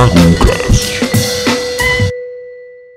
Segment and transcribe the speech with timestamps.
[0.00, 1.10] RaguCast.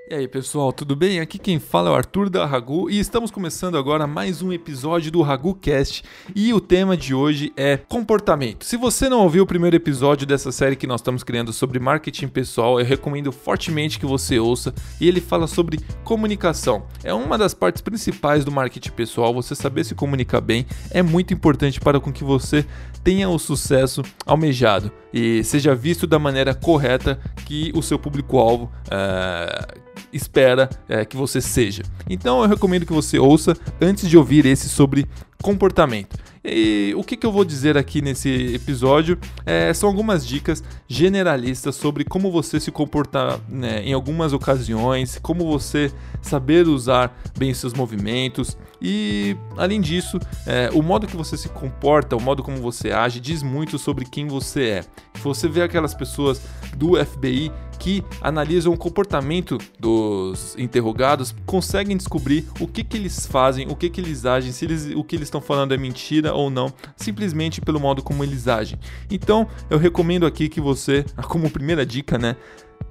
[0.09, 1.19] E aí pessoal, tudo bem?
[1.19, 5.11] Aqui quem fala é o Arthur da Ragu e estamos começando agora mais um episódio
[5.11, 6.03] do RaguCast
[6.35, 8.63] e o tema de hoje é comportamento.
[8.63, 12.27] Se você não ouviu o primeiro episódio dessa série que nós estamos criando sobre marketing
[12.27, 16.85] pessoal, eu recomendo fortemente que você ouça e ele fala sobre comunicação.
[17.03, 21.33] É uma das partes principais do marketing pessoal, você saber se comunicar bem é muito
[21.33, 22.63] importante para com que você
[23.03, 29.81] tenha o sucesso almejado e seja visto da maneira correta que o seu público-alvo uh,
[30.11, 31.83] espera é, que você seja.
[32.09, 35.07] Então eu recomendo que você ouça antes de ouvir esse sobre
[35.43, 36.17] comportamento.
[36.43, 41.75] E o que, que eu vou dizer aqui nesse episódio é, são algumas dicas generalistas
[41.75, 47.73] sobre como você se comportar né, em algumas ocasiões, como você saber usar bem seus
[47.73, 52.91] movimentos e, além disso, é, o modo que você se comporta, o modo como você
[52.91, 54.83] age, diz muito sobre quem você é.
[55.21, 56.41] Você vê aquelas pessoas
[56.75, 57.49] do FBI
[57.83, 63.89] que analisam o comportamento dos interrogados, conseguem descobrir o que, que eles fazem, o que,
[63.89, 67.59] que eles agem, se eles, o que eles estão falando é mentira ou não, simplesmente
[67.59, 68.79] pelo modo como eles agem.
[69.11, 72.37] Então, eu recomendo aqui que você, como primeira dica, né,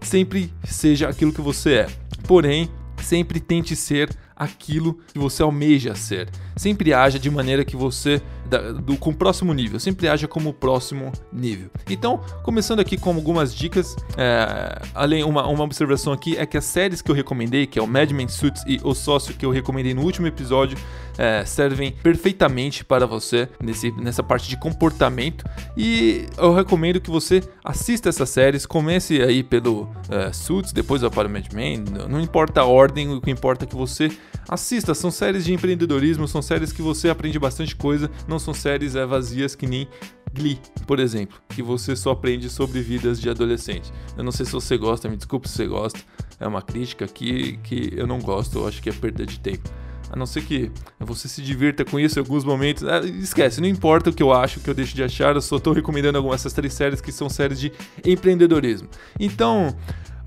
[0.02, 1.86] sempre seja aquilo que você é.
[2.28, 2.69] Porém,
[3.02, 6.28] sempre tente ser aquilo que você almeja ser.
[6.55, 8.20] Sempre haja de maneira que você
[8.53, 11.70] da, do, com o próximo nível, sempre haja como o próximo nível.
[11.89, 16.64] Então, começando aqui com algumas dicas, é, além uma, uma observação aqui é que as
[16.67, 19.50] séries que eu recomendei, que é o Mad Men Suits e O Sócio que eu
[19.50, 20.77] recomendei no último episódio,
[21.17, 25.45] é, servem perfeitamente para você nesse, nessa parte de comportamento.
[25.75, 31.11] E eu recomendo que você assista essas séries, comece aí pelo é, Suits, depois vai
[31.11, 34.11] para o Mad Men, não importa a ordem, o que importa é que você
[34.48, 38.95] assista, são séries de empreendedorismo, são séries que você aprende bastante coisa, não são séries
[38.95, 39.89] é, vazias que nem
[40.35, 43.93] Glee, por exemplo, que você só aprende sobre vidas de adolescente.
[44.17, 46.01] Eu não sei se você gosta, me desculpe se você gosta,
[46.41, 49.69] é uma crítica aqui que eu não gosto, eu acho que é perda de tempo.
[50.11, 50.70] A não ser que
[51.01, 52.83] você se divirta com isso em alguns momentos.
[52.83, 55.41] É, esquece, não importa o que eu acho, o que eu deixo de achar, eu
[55.41, 57.73] só estou recomendando algumas dessas três séries que são séries de
[58.05, 58.89] empreendedorismo.
[59.19, 59.75] Então,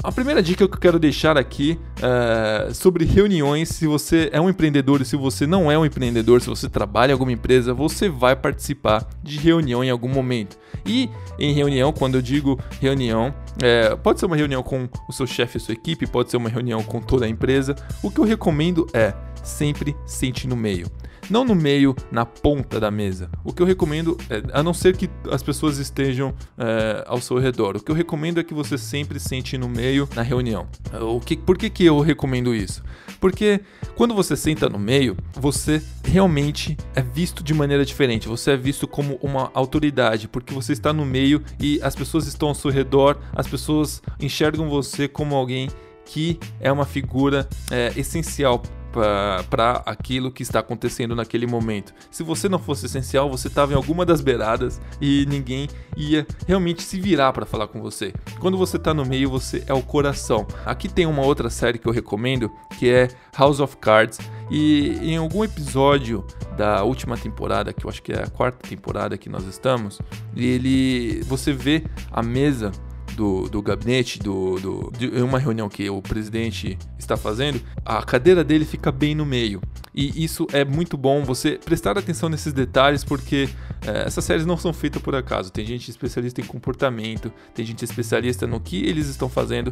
[0.06, 3.70] a primeira dica que eu quero deixar aqui é sobre reuniões.
[3.70, 7.12] Se você é um empreendedor e se você não é um empreendedor, se você trabalha
[7.12, 10.58] em alguma empresa, você vai participar de reunião em algum momento.
[10.86, 15.26] E em reunião, quando eu digo reunião, é, pode ser uma reunião com o seu
[15.26, 17.76] chefe e sua equipe, pode ser uma reunião com toda a empresa.
[18.04, 20.88] O que eu recomendo é sempre sente no meio
[21.30, 23.30] não no meio, na ponta da mesa.
[23.44, 27.38] O que eu recomendo, é, a não ser que as pessoas estejam é, ao seu
[27.38, 30.68] redor, o que eu recomendo é que você sempre sente no meio na reunião.
[31.02, 32.84] O que, por que, que eu recomendo isso?
[33.20, 33.62] Porque
[33.96, 38.28] quando você senta no meio, você realmente é visto de maneira diferente.
[38.28, 42.50] Você é visto como uma autoridade, porque você está no meio e as pessoas estão
[42.50, 45.70] ao seu redor, as pessoas enxergam você como alguém
[46.06, 48.62] que é uma figura é, essencial
[48.96, 51.94] para aquilo que está acontecendo naquele momento.
[52.10, 55.68] Se você não fosse essencial, você estava em alguma das beiradas e ninguém
[55.98, 58.14] ia realmente se virar para falar com você.
[58.40, 60.48] Quando você está no meio, você é o coração.
[60.66, 64.20] Aqui tem uma outra série que eu recomendo, que é House of Cards.
[64.50, 66.26] E em algum episódio
[66.56, 70.00] da última temporada, que eu acho que é a quarta temporada que nós estamos,
[70.36, 72.72] ele você vê a mesa
[73.16, 78.44] do, do gabinete, do, do, de uma reunião que o presidente está fazendo, a cadeira
[78.44, 79.62] dele fica bem no meio.
[79.94, 83.48] E isso é muito bom você prestar atenção nesses detalhes, porque
[83.88, 85.52] é, essas séries não são feitas por acaso.
[85.52, 89.72] Tem gente especialista em comportamento, tem gente especialista no que eles estão fazendo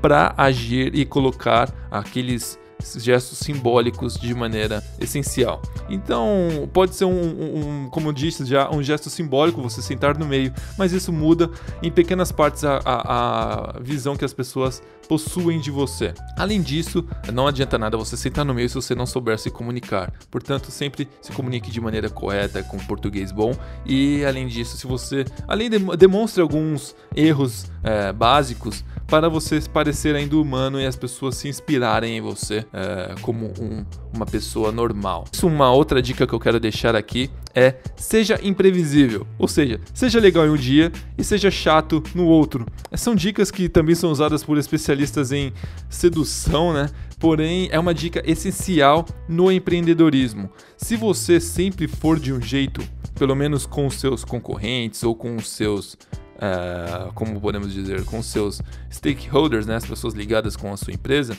[0.00, 2.58] para agir e colocar aqueles
[2.96, 5.60] gestos simbólicos de maneira essencial.
[5.88, 10.16] Então, pode ser um, um, um, como eu disse já, um gesto simbólico você sentar
[10.16, 11.50] no meio, mas isso muda
[11.82, 16.12] em pequenas partes a, a, a visão que as pessoas possuem de você.
[16.36, 20.12] Além disso, não adianta nada você sentar no meio se você não souber se comunicar.
[20.30, 23.54] Portanto, sempre se comunique de maneira correta, com português bom.
[23.84, 30.14] E além disso, se você, além de demonstre alguns erros é, básicos, para você parecer
[30.16, 35.24] ainda humano e as pessoas se inspirarem em você é, como um, uma pessoa normal.
[35.32, 40.20] Isso, uma outra dica que eu quero deixar aqui é seja imprevisível, ou seja, seja
[40.20, 42.66] legal em um dia e seja chato no outro.
[42.94, 45.52] São dicas que também são usadas por especialistas em
[45.88, 46.90] sedução, né?
[47.18, 50.50] Porém, é uma dica essencial no empreendedorismo.
[50.76, 52.82] Se você sempre for de um jeito,
[53.14, 55.96] pelo menos com os seus concorrentes ou com os seus
[56.36, 61.36] uh, como podemos dizer, com seus stakeholders, né, as pessoas ligadas com a sua empresa,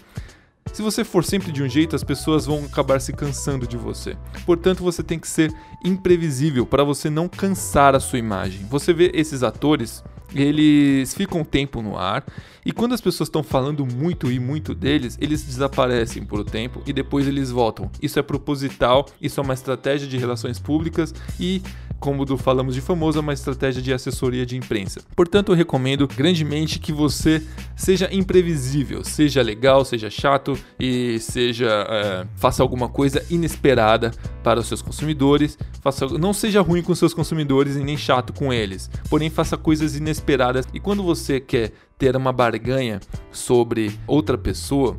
[0.74, 4.18] se você for sempre de um jeito, as pessoas vão acabar se cansando de você.
[4.46, 5.52] Portanto, você tem que ser
[5.84, 8.66] imprevisível para você não cansar a sua imagem.
[8.70, 10.04] Você vê esses atores
[10.34, 12.26] eles ficam um tempo no ar
[12.66, 16.82] e quando as pessoas estão falando muito e muito deles, eles desaparecem por um tempo
[16.86, 17.90] e depois eles voltam.
[18.02, 21.62] Isso é proposital, isso é uma estratégia de relações públicas e
[22.00, 25.02] como do falamos de famoso, é uma estratégia de assessoria de imprensa.
[25.16, 27.42] Portanto, eu recomendo grandemente que você
[27.76, 34.12] seja imprevisível, seja legal, seja chato e seja é, faça alguma coisa inesperada
[34.44, 35.58] para os seus consumidores.
[35.82, 39.96] Faça, não seja ruim com seus consumidores e nem chato com eles, porém faça coisas
[39.96, 40.27] inesperadas.
[40.74, 43.00] E quando você quer ter uma barganha
[43.32, 44.96] sobre outra pessoa,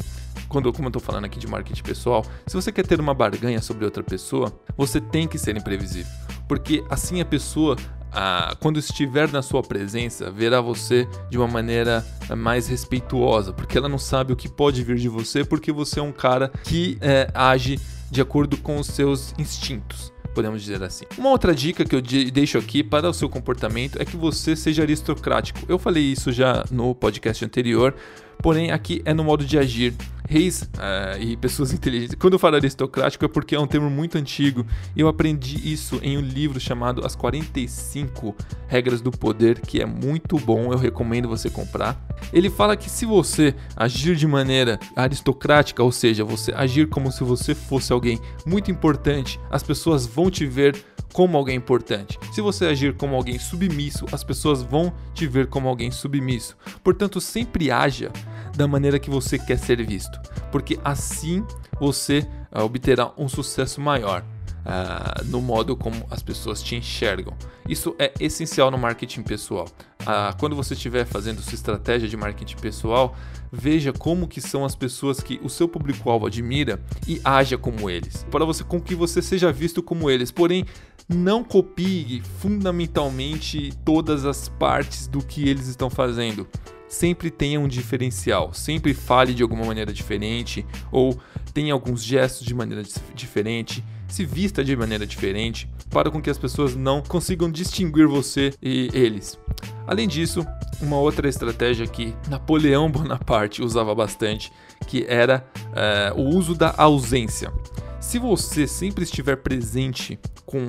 [0.49, 3.61] quando, como eu estou falando aqui de marketing pessoal, se você quer ter uma barganha
[3.61, 6.11] sobre outra pessoa, você tem que ser imprevisível
[6.49, 7.77] porque assim a pessoa
[8.11, 12.05] ah, quando estiver na sua presença, verá você de uma maneira
[12.37, 16.03] mais respeituosa, porque ela não sabe o que pode vir de você, porque você é
[16.03, 17.79] um cara que é, age
[18.11, 20.11] de acordo com os seus instintos.
[20.39, 21.05] Podemos dizer assim.
[21.19, 24.83] Uma outra dica que eu deixo aqui para o seu comportamento é que você seja
[24.83, 25.59] aristocrático.
[25.69, 27.93] Eu falei isso já no podcast anterior,
[28.41, 29.95] porém aqui é no modo de agir
[30.29, 32.15] reis uh, e pessoas inteligentes.
[32.17, 34.65] Quando eu falo aristocrático é porque é um termo muito antigo.
[34.97, 38.37] Eu aprendi isso em um livro chamado As 45
[38.69, 41.99] Regras do Poder, que é muito bom, eu recomendo você comprar.
[42.33, 47.25] Ele fala que se você agir de maneira aristocrática, ou seja, você agir como se
[47.25, 50.77] você fosse alguém muito importante, as pessoas vão te ver
[51.13, 52.19] como alguém importante.
[52.33, 56.57] Se você agir como alguém submisso, as pessoas vão te ver como alguém submisso.
[56.83, 58.11] Portanto, sempre haja
[58.57, 60.21] da maneira que você quer ser visto,
[60.51, 61.45] porque assim
[61.81, 64.25] você uh, obterá um sucesso maior.
[64.59, 67.35] Uh, no modo como as pessoas te enxergam.
[67.67, 69.67] Isso é essencial no marketing pessoal.
[70.03, 73.17] Uh, quando você estiver fazendo sua estratégia de marketing pessoal,
[73.51, 78.27] veja como que são as pessoas que o seu público-alvo admira e haja como eles,
[78.31, 80.31] para você com que você seja visto como eles.
[80.31, 80.67] Porém,
[81.09, 86.47] não copie fundamentalmente todas as partes do que eles estão fazendo
[86.89, 91.19] sempre tenha um diferencial, sempre fale de alguma maneira diferente ou
[91.53, 92.83] tenha alguns gestos de maneira
[93.15, 98.53] diferente, se vista de maneira diferente, para com que as pessoas não consigam distinguir você
[98.63, 99.39] e eles.
[99.87, 100.47] Além disso,
[100.81, 104.53] uma outra estratégia que Napoleão Bonaparte usava bastante,
[104.87, 107.53] que era é, o uso da ausência.
[108.01, 110.61] Se você sempre estiver presente com.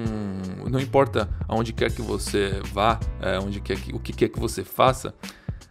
[0.69, 4.39] Não importa aonde quer que você vá, é, onde quer que, o que quer que
[4.39, 5.13] você faça,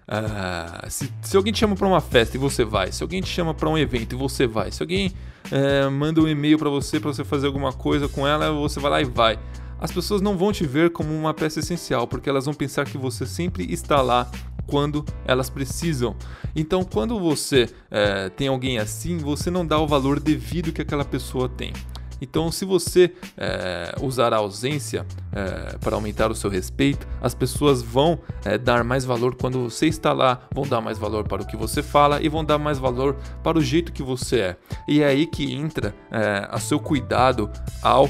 [0.08, 3.28] Uh, se, se, alguém te chama para uma festa e você vai, se alguém te
[3.28, 5.12] chama para um evento e você vai, se alguém
[5.52, 8.90] uh, manda um e-mail para você para você fazer alguma coisa com ela, você vai
[8.90, 9.38] lá e vai.
[9.80, 12.98] As pessoas não vão te ver como uma peça essencial, porque elas vão pensar que
[12.98, 14.28] você sempre está lá
[14.66, 16.14] quando elas precisam.
[16.54, 21.04] Então, quando você uh, tem alguém assim, você não dá o valor devido que aquela
[21.04, 21.72] pessoa tem.
[22.20, 27.82] Então, se você é, usar a ausência é, para aumentar o seu respeito, as pessoas
[27.82, 31.46] vão é, dar mais valor quando você está lá, vão dar mais valor para o
[31.46, 34.56] que você fala e vão dar mais valor para o jeito que você é.
[34.86, 37.50] E é aí que entra é, a seu cuidado
[37.82, 38.08] ao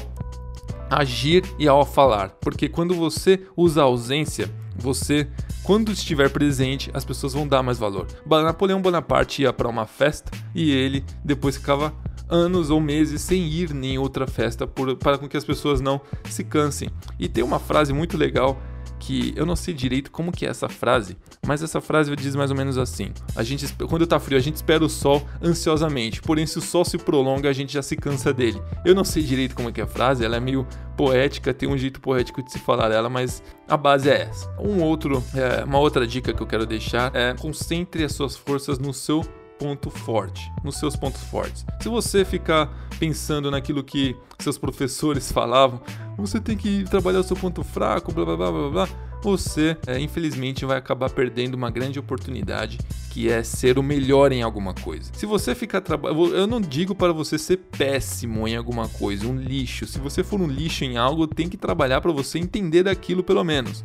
[0.89, 5.27] agir e ao falar, porque quando você usa a ausência, você,
[5.63, 8.07] quando estiver presente, as pessoas vão dar mais valor.
[8.25, 11.93] Napoleão Bonaparte ia para uma festa e ele depois ficava
[12.29, 15.99] anos ou meses sem ir em outra festa por, para com que as pessoas não
[16.29, 16.89] se cansem.
[17.17, 18.61] E tem uma frase muito legal
[18.99, 21.17] que eu não sei direito como que é essa frase,
[21.47, 24.57] mas essa frase diz mais ou menos assim: a gente quando tá frio a gente
[24.57, 28.33] espera o sol ansiosamente, porém se o sol se prolonga a gente já se cansa
[28.33, 28.61] dele.
[28.85, 31.69] Eu não sei direito como é que é a frase, ela é meio poética, tem
[31.69, 34.53] um jeito poético de se falar dela, mas a base é essa.
[34.59, 38.77] Um outro, é, uma outra dica que eu quero deixar é concentre as suas forças
[38.77, 39.23] no seu
[39.59, 41.65] ponto forte, nos seus pontos fortes.
[41.81, 45.81] Se você ficar pensando naquilo que seus professores falavam,
[46.17, 48.89] você tem que trabalhar o seu ponto fraco, blá blá blá blá blá.
[49.21, 52.77] Você, é, infelizmente, vai acabar perdendo uma grande oportunidade
[53.11, 55.11] que é ser o melhor em alguma coisa.
[55.13, 59.35] Se você ficar trabalhando, eu não digo para você ser péssimo em alguma coisa, um
[59.35, 59.85] lixo.
[59.85, 63.43] Se você for um lixo em algo, tem que trabalhar para você entender daquilo pelo
[63.43, 63.83] menos.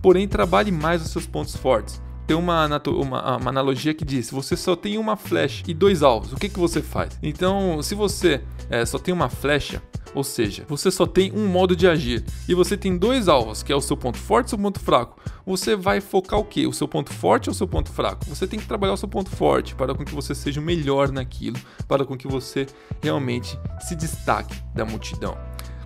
[0.00, 4.56] Porém, trabalhe mais os seus pontos fortes tem uma, uma, uma, analogia que diz: você
[4.56, 7.18] só tem uma flecha e dois alvos, o que, que você faz?
[7.22, 9.82] Então, se você é, só tem uma flecha,
[10.14, 13.72] ou seja, você só tem um modo de agir e você tem dois alvos, que
[13.72, 15.20] é o seu ponto forte e o seu ponto fraco.
[15.44, 16.66] Você vai focar o que?
[16.66, 18.24] O seu ponto forte ou o seu ponto fraco?
[18.26, 21.12] Você tem que trabalhar o seu ponto forte para com que você seja o melhor
[21.12, 22.66] naquilo, para com que você
[23.02, 25.36] realmente se destaque da multidão.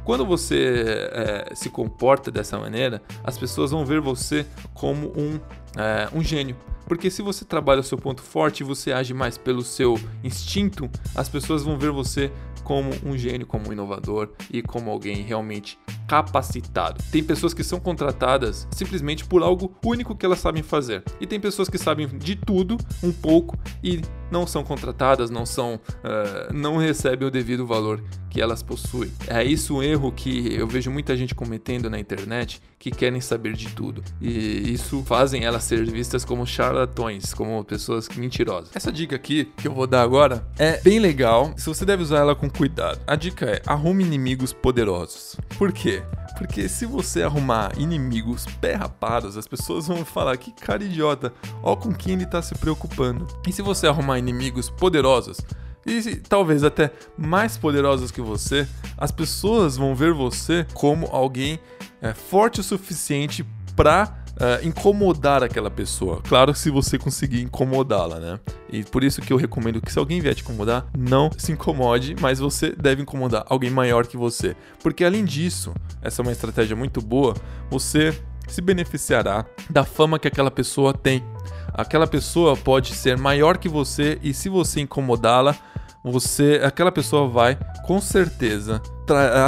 [0.05, 5.39] Quando você é, se comporta dessa maneira, as pessoas vão ver você como um,
[5.77, 6.57] é, um gênio.
[6.87, 10.91] Porque se você trabalha o seu ponto forte e você age mais pelo seu instinto,
[11.15, 12.33] as pessoas vão ver você
[12.65, 15.79] como um gênio, como um inovador e como alguém realmente
[16.11, 17.01] capacitado.
[17.13, 21.05] Tem pessoas que são contratadas simplesmente por algo único que elas sabem fazer.
[21.21, 25.75] E tem pessoas que sabem de tudo, um pouco, e não são contratadas, não são,
[25.75, 29.11] uh, não recebem o devido valor que elas possuem.
[29.27, 33.55] É isso um erro que eu vejo muita gente cometendo na internet, que querem saber
[33.55, 34.03] de tudo.
[34.21, 38.71] E isso fazem elas ser vistas como charlatões, como pessoas mentirosas.
[38.75, 42.19] Essa dica aqui que eu vou dar agora é bem legal, se você deve usar
[42.19, 43.01] ela com cuidado.
[43.07, 45.37] A dica é: arrume inimigos poderosos.
[45.59, 46.00] Por quê?
[46.39, 51.93] Porque se você arrumar inimigos perrapados, as pessoas vão falar que cara idiota, ó com
[51.93, 53.27] quem ele tá se preocupando.
[53.47, 55.39] E se você arrumar inimigos poderosos,
[55.87, 58.67] e talvez até mais poderosos que você,
[58.97, 61.59] as pessoas vão ver você como alguém
[62.01, 66.21] é, forte o suficiente para uh, incomodar aquela pessoa.
[66.23, 68.41] Claro, se você conseguir incomodá-la, né?
[68.73, 72.17] E por isso que eu recomendo que se alguém vier te incomodar, não se incomode,
[72.21, 74.57] mas você deve incomodar alguém maior que você.
[74.83, 77.35] Porque além disso, essa é uma estratégia muito boa,
[77.71, 78.19] você
[78.49, 81.23] se beneficiará da fama que aquela pessoa tem.
[81.73, 85.57] Aquela pessoa pode ser maior que você e se você incomodá-la,
[86.03, 88.83] você, aquela pessoa vai com certeza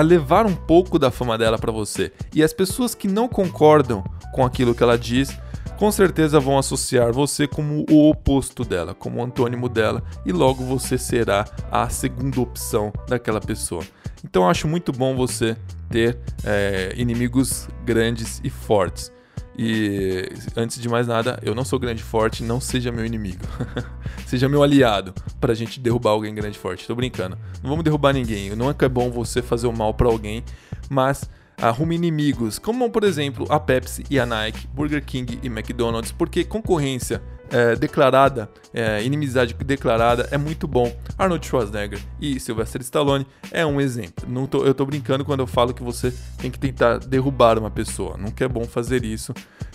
[0.04, 2.12] levar um pouco da fama dela para você.
[2.34, 5.38] E as pessoas que não concordam com aquilo que ela diz,
[5.76, 10.64] com certeza vão associar você como o oposto dela, como o antônimo dela, e logo
[10.64, 13.82] você será a segunda opção daquela pessoa.
[14.24, 15.56] Então acho muito bom você
[15.90, 19.12] ter é, inimigos grandes e fortes.
[19.58, 23.44] E antes de mais nada, eu não sou grande e forte, não seja meu inimigo.
[24.26, 26.86] seja meu aliado pra gente derrubar alguém grande e forte.
[26.86, 27.36] Tô brincando.
[27.62, 28.54] Não vamos derrubar ninguém.
[28.56, 30.42] Não é que é bom você fazer o mal para alguém,
[30.88, 31.28] mas
[31.62, 36.44] arrume inimigos, como por exemplo a Pepsi e a Nike, Burger King e McDonald's, porque
[36.44, 40.92] concorrência é, declarada, é, inimizade declarada é muito bom.
[41.16, 44.26] Arnold Schwarzenegger e Sylvester Stallone é um exemplo.
[44.26, 47.70] Não tô, eu tô brincando quando eu falo que você tem que tentar derrubar uma
[47.70, 48.16] pessoa.
[48.16, 49.32] Nunca é bom fazer isso.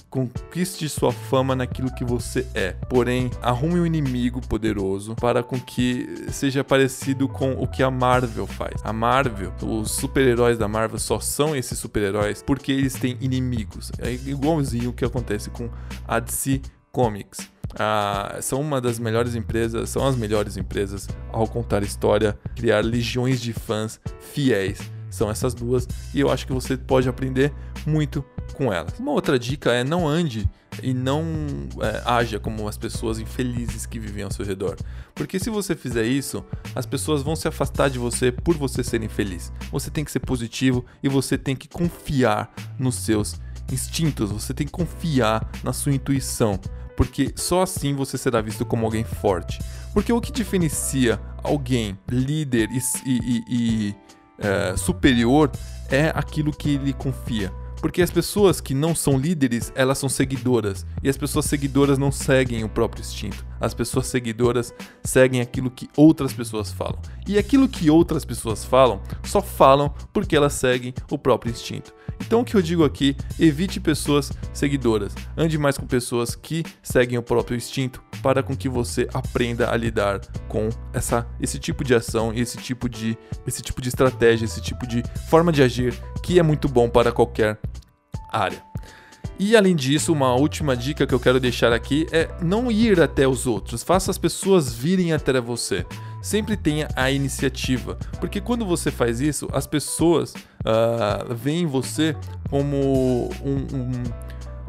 [0.10, 2.72] Conquiste sua fama naquilo que você é.
[2.90, 8.48] Porém, arrume um inimigo poderoso para com que seja parecido com o que a Marvel
[8.48, 8.82] faz.
[8.84, 13.92] A Marvel, os super-heróis da Marvel só são esses super-heróis porque eles têm inimigos.
[14.00, 15.70] É igualzinho o que acontece com
[16.08, 16.62] a DC
[16.92, 17.50] Comics.
[17.78, 23.42] Ah, são uma das melhores empresas, são as melhores empresas ao contar história, criar legiões
[23.42, 24.00] de fãs
[24.34, 24.80] fiéis.
[25.10, 27.54] São essas duas e eu acho que você pode aprender
[27.86, 28.24] muito
[28.54, 29.00] com elas.
[29.00, 30.50] Uma outra dica é não ande
[30.82, 31.24] e não
[31.82, 34.76] é, haja como as pessoas infelizes que vivem ao seu redor.
[35.16, 36.44] Porque se você fizer isso,
[36.76, 39.52] as pessoas vão se afastar de você por você ser infeliz.
[39.72, 43.40] Você tem que ser positivo e você tem que confiar nos seus
[43.72, 46.60] instintos, você tem que confiar na sua intuição
[46.98, 49.60] porque só assim você será visto como alguém forte.
[49.94, 53.96] Porque o que diferencia alguém líder e, e, e
[54.40, 55.52] é, superior
[55.90, 57.52] é aquilo que ele confia.
[57.82, 60.86] Porque as pessoas que não são líderes, elas são seguidoras.
[61.04, 63.46] E as pessoas seguidoras não seguem o próprio instinto.
[63.62, 67.00] As pessoas seguidoras seguem aquilo que outras pessoas falam.
[67.28, 71.94] E aquilo que outras pessoas falam, só falam porque elas seguem o próprio instinto.
[72.20, 75.14] Então o que eu digo aqui, evite pessoas seguidoras.
[75.38, 79.78] Ande mais com pessoas que seguem o próprio instinto para com que você aprenda a
[79.78, 84.46] lidar com essa, esse tipo de ação e esse tipo de, esse tipo de estratégia,
[84.46, 85.94] esse tipo de forma de agir
[86.24, 87.60] que é muito bom para qualquer
[88.32, 88.62] área.
[89.40, 93.28] E além disso, uma última dica que eu quero deixar aqui é não ir até
[93.28, 95.86] os outros, faça as pessoas virem até você.
[96.24, 102.16] Sempre tenha a iniciativa, porque quando você faz isso, as pessoas uh, veem você
[102.50, 104.04] como um, um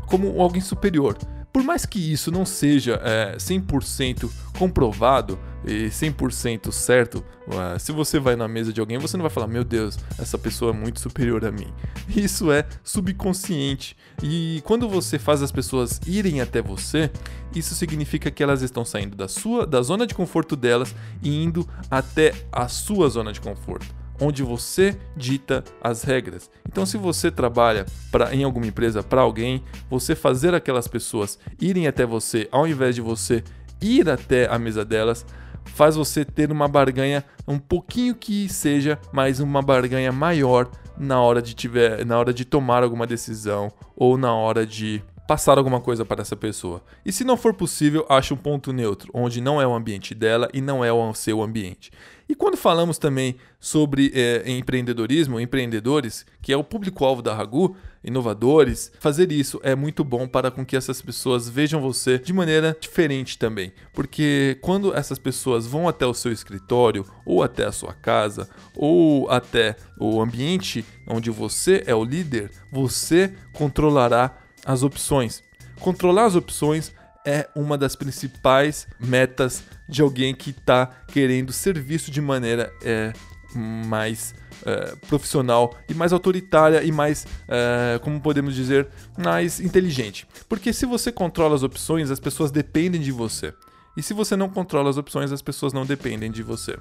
[0.07, 1.17] como alguém superior.
[1.52, 8.19] Por mais que isso não seja é, 100% comprovado e 100% certo, uh, se você
[8.19, 11.00] vai na mesa de alguém, você não vai falar, meu Deus, essa pessoa é muito
[11.00, 11.73] superior a mim.
[12.09, 13.97] Isso é subconsciente.
[14.23, 17.11] E quando você faz as pessoas irem até você,
[17.55, 21.69] isso significa que elas estão saindo da sua da zona de conforto delas e indo
[21.90, 26.51] até a sua zona de conforto onde você dita as regras.
[26.69, 31.87] Então, se você trabalha pra, em alguma empresa para alguém, você fazer aquelas pessoas irem
[31.87, 33.43] até você, ao invés de você
[33.81, 35.25] ir até a mesa delas,
[35.65, 41.41] faz você ter uma barganha um pouquinho que seja, mas uma barganha maior na hora
[41.41, 46.05] de tiver, na hora de tomar alguma decisão ou na hora de passar alguma coisa
[46.07, 46.83] para essa pessoa.
[47.05, 50.49] E se não for possível, ache um ponto neutro, onde não é o ambiente dela
[50.55, 51.91] e não é o seu ambiente.
[52.28, 58.92] E quando falamos também sobre é, empreendedorismo, empreendedores, que é o público-alvo da Ragu, inovadores,
[59.00, 63.38] fazer isso é muito bom para com que essas pessoas vejam você de maneira diferente
[63.38, 63.73] também.
[63.94, 69.30] Porque quando essas pessoas vão até o seu escritório, ou até a sua casa, ou
[69.30, 75.42] até o ambiente onde você é o líder, você controlará as opções.
[75.80, 76.92] Controlar as opções
[77.28, 83.12] é uma das principais metas de alguém que está querendo ser visto de maneira é,
[83.54, 90.26] mais é, profissional e mais autoritária e mais, é, como podemos dizer, mais inteligente.
[90.49, 93.52] Porque se você controla as opções, as pessoas dependem de você.
[93.99, 96.78] E se você não controla as opções, as pessoas não dependem de você.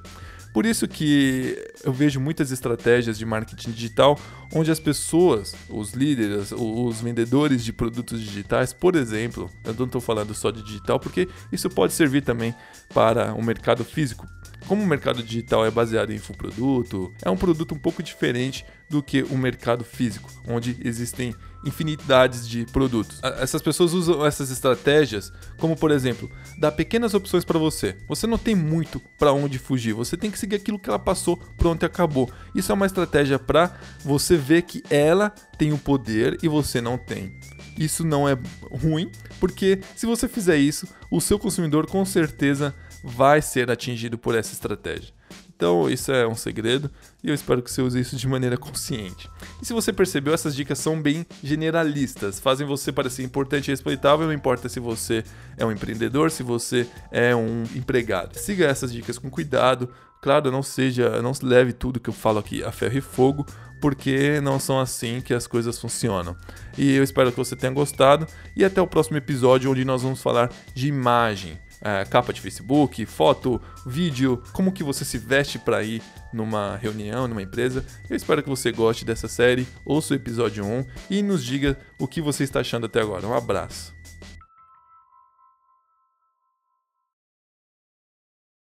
[0.54, 4.20] Por isso que eu vejo muitas estratégias de marketing digital
[4.54, 10.00] onde as pessoas, os líderes, os vendedores de produtos digitais, por exemplo, eu não estou
[10.00, 12.54] falando só de digital, porque isso pode servir também
[12.94, 14.28] para o mercado físico.
[14.68, 19.02] Como o mercado digital é baseado em infoproduto, é um produto um pouco diferente do
[19.02, 21.34] que o mercado físico, onde existem
[21.66, 23.20] infinidades de produtos.
[23.40, 27.96] Essas pessoas usam essas estratégias, como por exemplo, dar pequenas opções para você.
[28.08, 31.38] Você não tem muito para onde fugir, você tem que seguir aquilo que ela passou,
[31.58, 32.30] pronto e acabou.
[32.54, 36.98] Isso é uma estratégia para você ver que ela tem o poder e você não
[36.98, 37.38] tem.
[37.78, 38.38] Isso não é
[38.72, 42.74] ruim, porque se você fizer isso, o seu consumidor com certeza
[43.08, 45.14] vai ser atingido por essa estratégia.
[45.56, 46.92] Então, isso é um segredo
[47.24, 49.28] e eu espero que você use isso de maneira consciente.
[49.60, 54.28] E se você percebeu, essas dicas são bem generalistas, fazem você parecer importante e respeitável,
[54.28, 55.24] não importa se você
[55.58, 58.38] é um empreendedor, se você é um empregado.
[58.38, 59.90] Siga essas dicas com cuidado.
[60.22, 63.44] Claro, não seja, não leve tudo que eu falo aqui a ferro e fogo,
[63.82, 66.36] porque não são assim que as coisas funcionam.
[66.78, 70.22] E eu espero que você tenha gostado e até o próximo episódio onde nós vamos
[70.22, 75.84] falar de imagem é, capa de Facebook, foto, vídeo, como que você se veste para
[75.84, 76.02] ir
[76.34, 77.86] numa reunião, numa empresa.
[78.10, 82.08] Eu espero que você goste dessa série, ouça o episódio 1 e nos diga o
[82.08, 83.28] que você está achando até agora.
[83.28, 83.97] Um abraço.